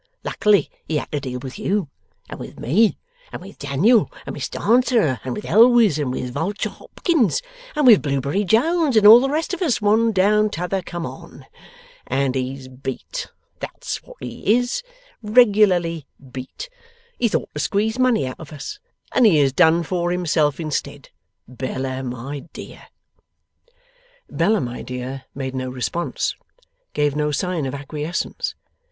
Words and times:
Luckily 0.23 0.71
he 0.87 0.97
had 0.97 1.11
to 1.11 1.19
deal 1.19 1.37
with 1.43 1.59
you, 1.59 1.87
and 2.27 2.39
with 2.39 2.59
me, 2.59 2.97
and 3.31 3.39
with 3.39 3.59
Daniel 3.59 4.11
and 4.25 4.33
Miss 4.33 4.49
Dancer, 4.49 5.19
and 5.23 5.35
with 5.35 5.45
Elwes, 5.45 5.99
and 5.99 6.11
with 6.11 6.33
Vulture 6.33 6.71
Hopkins, 6.71 7.43
and 7.75 7.85
with 7.85 8.01
Blewbury 8.01 8.43
Jones 8.43 8.97
and 8.97 9.05
all 9.05 9.19
the 9.19 9.29
rest 9.29 9.53
of 9.53 9.61
us, 9.61 9.79
one 9.79 10.11
down 10.11 10.49
t'other 10.49 10.81
come 10.81 11.05
on. 11.05 11.45
And 12.07 12.33
he's 12.33 12.67
beat; 12.67 13.27
that's 13.59 14.01
what 14.01 14.17
he 14.21 14.55
is; 14.57 14.81
regularly 15.21 16.07
beat. 16.31 16.67
He 17.19 17.27
thought 17.27 17.49
to 17.53 17.59
squeeze 17.59 17.99
money 17.99 18.25
out 18.25 18.39
of 18.39 18.51
us, 18.51 18.79
and 19.13 19.27
he 19.27 19.37
has 19.37 19.53
done 19.53 19.83
for 19.83 20.09
himself 20.09 20.59
instead, 20.59 21.09
Bella 21.47 22.01
my 22.01 22.39
dear!' 22.53 22.87
Bella 24.31 24.61
my 24.61 24.81
dear 24.81 25.25
made 25.35 25.53
no 25.53 25.69
response, 25.69 26.35
gave 26.95 27.15
no 27.15 27.29
sign 27.29 27.67
of 27.67 27.75
acquiescence. 27.75 28.55